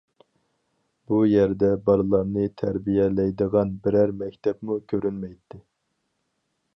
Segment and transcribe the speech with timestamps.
[1.09, 5.61] بۇ يەردە بالىلارنى تەربىيەلەيدىغان بىرەر مەكتەپمۇ كۆرۈنمەيتتى.